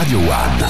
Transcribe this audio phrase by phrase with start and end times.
[0.00, 0.66] Radio One.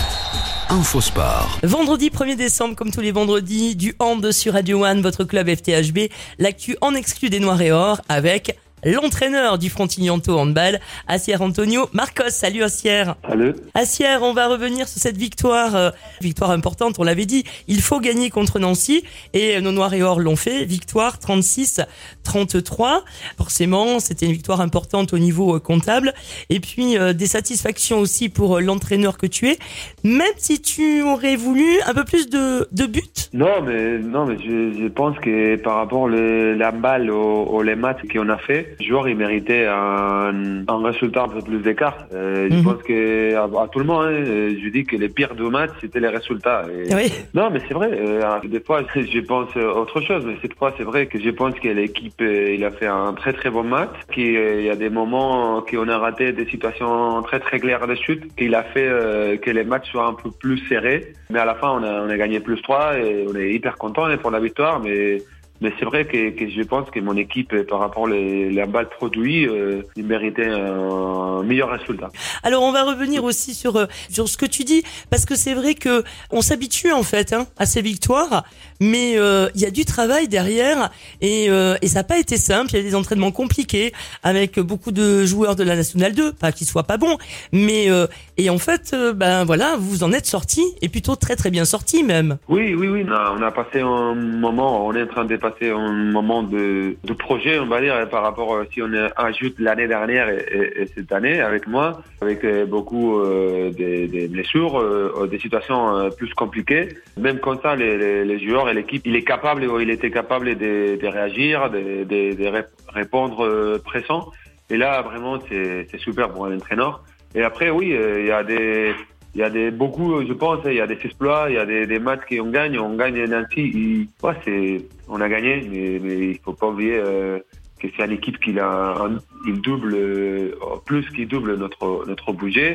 [0.71, 1.60] Infosport.
[1.62, 6.10] Vendredi 1er décembre, comme tous les vendredis, du hand sur Radio One, votre club FTHB,
[6.40, 12.30] l'actu en exclu des Noirs et Or avec l'entraîneur du Frontignan-To handball, Assier Antonio Marcos.
[12.30, 13.04] Salut Assier.
[13.29, 13.54] Salut.
[13.74, 17.45] Assier, on va revenir sur cette victoire, euh, victoire importante, on l'avait dit.
[17.69, 20.65] Il faut gagner contre Nancy et nos Noirs et Or l'ont fait.
[20.65, 23.02] Victoire 36-33.
[23.37, 26.12] Forcément, c'était une victoire importante au niveau euh, comptable.
[26.48, 29.59] Et puis euh, des satisfactions aussi pour euh, l'entraîneur que tu es,
[30.05, 33.01] même si tu aurais voulu un peu plus de, de buts.
[33.33, 37.62] Non, mais non, mais je, je pense que par rapport le, la balle au, au
[37.62, 41.59] les matchs qu'on a fait, le joueur il méritait un, un résultat un peu plus
[41.59, 41.97] d'écart.
[42.12, 42.65] Euh, Je Mhm.
[42.65, 45.51] pense que à, à tout le monde, hein, euh, je dis que les pires deux
[45.51, 46.65] matchs c'était les résultats.
[46.69, 47.12] Et- Oui.
[47.34, 47.91] Non, mais c'est vrai.
[47.92, 50.25] euh, des fois, je pense euh, autre chose.
[50.27, 53.12] Mais cette fois, c'est vrai que je pense que l'équipe, euh, il a fait un
[53.14, 53.91] très très bon match.
[54.12, 58.34] Qu'il y a des moments qu'on a raté des situations très très claires de chute.
[58.37, 61.12] Qu'il a fait euh, que les matchs soient un peu plus serrés.
[61.30, 63.77] Mais à la fin, on a, on a gagné plus 3 et on est hyper
[63.78, 64.80] content pour la victoire.
[64.80, 65.23] Mais
[65.61, 68.66] mais c'est vrai que, que je pense que mon équipe, euh, par rapport les, la
[68.66, 72.11] balle produit, euh, il méritait un meilleur résultat.
[72.42, 75.55] Alors on va revenir aussi sur euh, sur ce que tu dis parce que c'est
[75.55, 78.44] vrai que on s'habitue en fait hein, à ces victoires,
[78.80, 82.36] mais euh, il y a du travail derrière et euh, et ça n'a pas été
[82.36, 82.70] simple.
[82.72, 86.52] Il y a des entraînements compliqués avec beaucoup de joueurs de la nationale 2, pas
[86.52, 87.19] qu'ils soient pas bons,
[87.52, 88.06] mais euh,
[88.39, 92.02] et en fait ben voilà vous en êtes sorti et plutôt très très bien sorti
[92.02, 92.39] même.
[92.48, 93.05] Oui, oui, oui.
[93.06, 96.43] On a, on a passé un moment, on est en train de passer un moment
[96.43, 100.45] de, de projet, on va dire, par rapport euh, si on ajoute l'année dernière et,
[100.53, 106.11] et- et cette année avec moi, avec euh, beaucoup euh, des, blessures, euh, des situations
[106.17, 106.89] plus compliquées.
[107.19, 111.07] Même comme ça, les, joueurs et l'équipe, il est capable, il était capable de, de
[111.07, 114.29] réagir, de, de, de ré- répondre pressant.
[114.70, 117.03] Et là, vraiment, c'est super pour un entraîneur.
[117.35, 117.89] Et après, oui,
[118.20, 118.95] il y a des
[119.34, 121.67] il y a des beaucoup, je pense, il y a des exploits, il y a
[121.67, 124.09] des, des matchs qu'on gagne, on gagne Nancy.
[124.23, 127.39] Ouais, c'est, on a gagné, mais, mais il faut pas oublier euh,
[127.80, 130.50] que c'est une équipe qui a, un, il double euh,
[130.84, 132.74] plus qu'il double notre notre budget.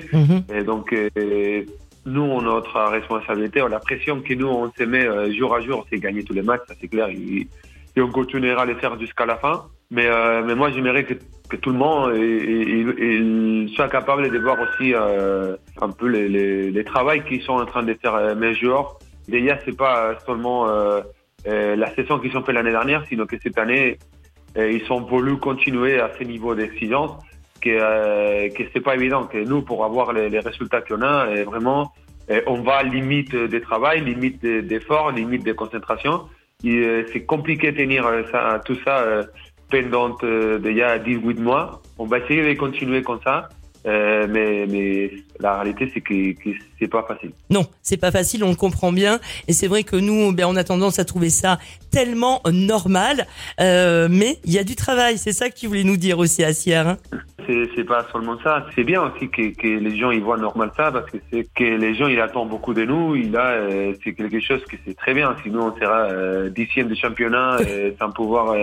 [0.54, 1.64] Et donc euh,
[2.06, 5.34] nous, on a notre responsabilité, on a la pression que nous on se met euh,
[5.34, 7.10] jour à jour, c'est gagner tous les matchs, ça c'est clair.
[7.10, 7.48] Et,
[7.98, 9.66] et on continuera à les faire jusqu'à la fin.
[9.92, 11.14] Mais euh, mais moi, j'aimerais que
[11.48, 15.92] que tout le monde euh, il, il- il soit capable de voir aussi euh, un
[15.92, 18.96] peu les, les, les travails qu'ils sont en train de faire euh, mes joueurs.
[19.28, 21.02] Déjà, c'est pas seulement euh,
[21.48, 24.00] euh, la saison qu'ils ont fait l'année dernière, sinon que cette année,
[24.58, 27.12] euh, ils ont voulu continuer à ce niveau d'exigence,
[27.62, 31.28] que, euh, que c'est pas évident, que nous, pour avoir les, les résultats qu'on a,
[31.28, 31.92] euh, vraiment,
[32.32, 36.22] euh, on va limite de travail, limite de- d'effort, limite de concentration.
[36.64, 39.24] Et, euh, c'est compliqué de tenir euh, ça, tout ça euh,
[39.84, 41.82] pendant euh, déjà 18 mois.
[41.98, 43.50] On va essayer de continuer comme ça,
[43.86, 46.50] euh, mais, mais la réalité, c'est que, que
[46.80, 47.32] c'est pas facile.
[47.50, 49.20] Non, c'est pas facile, on le comprend bien.
[49.48, 51.60] Et c'est vrai que nous, ben, on a tendance à trouver ça
[51.92, 53.28] tellement normal.
[53.60, 56.44] Euh, mais il y a du travail, c'est ça que tu voulais nous dire aussi,
[56.44, 56.76] Assier.
[56.76, 56.98] Hein
[57.46, 58.66] C'est, c'est pas seulement ça.
[58.74, 61.64] C'est bien aussi que, que les gens ils voient normal ça parce que c'est que
[61.64, 63.16] les gens ils attendent beaucoup de nous.
[63.16, 65.36] Il a euh, c'est quelque chose que c'est très bien.
[65.44, 67.60] Sinon on sera dixième du championnat
[68.00, 68.56] sans pouvoir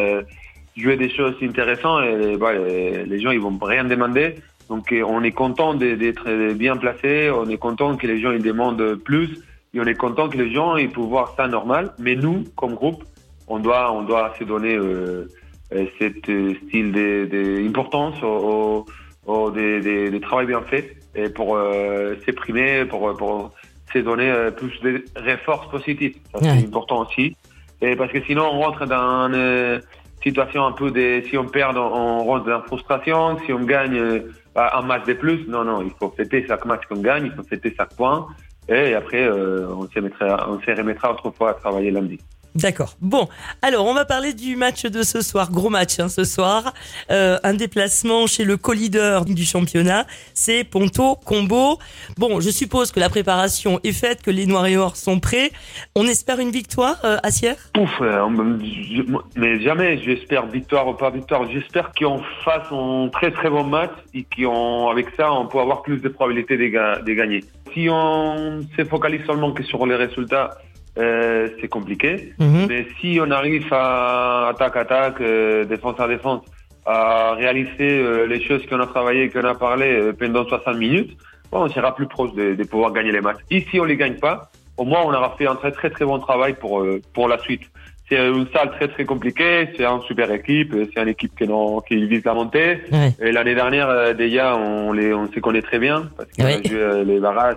[0.77, 2.05] jouer des choses intéressantes.
[2.05, 4.37] Et, bah, les gens ils vont rien demander.
[4.69, 7.31] Donc euh, on est content de- d'être bien placé.
[7.31, 9.31] On est content que les gens ils demandent plus.
[9.75, 11.93] Et on est content que les gens ils peuvent voir ça normal.
[11.99, 13.05] Mais nous comme groupe
[13.49, 15.29] on doit on doit se donner euh,
[15.75, 18.87] euh, cet euh, style de, de importance au,
[19.27, 23.51] au, au des, des, des travail bien fait et pour euh, s'exprimer, pour, pour
[23.93, 26.17] se donner euh, plus de réforces positives.
[26.33, 26.65] Ça, c'est Ouais.
[26.67, 27.37] important aussi.
[27.83, 29.81] Et parce que sinon, on rentre dans euh,
[30.23, 33.39] situation un peu de, si on perd, on, rentre dans la frustration.
[33.45, 34.21] Si on gagne euh,
[34.55, 37.43] un match de plus, non, non, il faut fêter chaque match qu'on gagne, il faut
[37.43, 38.27] fêter chaque point.
[38.69, 42.19] Et après, euh, on se mettra, on se remettra autrefois à travailler lundi.
[42.55, 42.97] D'accord.
[43.01, 43.29] Bon,
[43.63, 45.51] alors on va parler du match de ce soir.
[45.51, 46.75] Gros match hein, ce soir.
[47.11, 50.07] Euh, un déplacement chez le co-leader du championnat.
[50.35, 51.79] C'est Ponto Combo.
[52.19, 55.51] Bon, je suppose que la préparation est faite, que les Noirs et Or sont prêts.
[55.97, 59.03] On espère une victoire, euh, Assier Pouf, euh, on- je-
[59.37, 61.51] mais jamais j'espère victoire ou pas victoire.
[61.51, 65.99] J'espère qu'on fasse un très très bon match et qu'avec ça, on peut avoir plus
[66.03, 67.45] de probabilités de, de gagner.
[67.73, 70.51] Si on se focalise seulement que sur les résultats,
[70.99, 72.35] euh, c'est compliqué.
[72.39, 72.67] Mhm.
[72.69, 76.43] Mais si on arrive à attaque attaque, euh, défense à défense,
[76.85, 81.17] à réaliser euh, les choses qu'on a travaillé, qu'on a parlé euh, pendant 60 minutes,
[81.51, 83.39] bon, on sera plus proche de, de pouvoir gagner les matchs.
[83.51, 86.05] Et si on les gagne pas, au moins on aura fait un très très très
[86.05, 87.63] bon travail pour euh, pour la suite.
[88.09, 91.81] c'est une salle très très compliquée, c'est une super équipe, c'est une équipe qui, non,
[91.81, 92.81] qui vise la montée.
[92.91, 93.13] Ouais.
[93.21, 97.05] Et l'année dernière, euh, déjà, on, les, on se connaît très bien, parce que Ouais.
[97.05, 97.57] les barrages,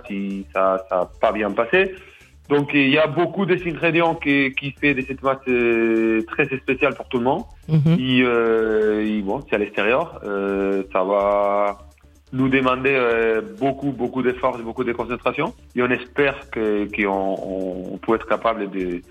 [0.53, 1.93] ça n'a pas bien passé.
[2.49, 6.93] Donc il y a beaucoup d'ingrédients qui, qui fait de cette match euh, très spécial
[6.93, 7.43] pour tout le monde.
[7.67, 7.97] Mhm.
[7.99, 11.79] Et, euh, et bon, c'est à l'extérieur, euh, ça va
[12.33, 15.53] nous demander euh, beaucoup, beaucoup d'efforts, beaucoup de concentration.
[15.75, 19.01] Et on espère que qu'on on peut être capable de,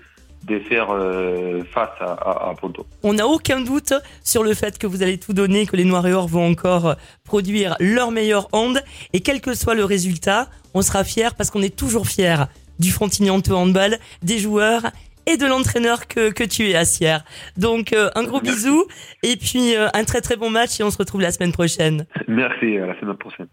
[0.43, 2.85] de faire euh, face à, à, à Ponto.
[3.03, 3.93] On n'a aucun doute
[4.23, 6.95] sur le fait que vous allez tout donner, que les Noirs et Or vont encore
[7.23, 8.81] produire leur meilleur hand.
[9.13, 12.43] Et quel que soit le résultat, on sera fiers parce qu'on est toujours fiers
[12.79, 14.83] du Frontignan handball, des joueurs
[15.25, 17.23] et de l'entraîneur que, que tu es, Assière.
[17.57, 18.85] Donc, euh, un gros bisou
[19.23, 22.05] et puis euh, un très très bon match et on se retrouve la semaine prochaine.
[22.27, 23.47] Merci, à la semaine prochaine.